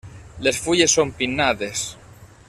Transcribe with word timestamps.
Les 0.45 0.61
fulles 0.67 0.95
són 0.99 1.11
pinnades. 1.19 1.83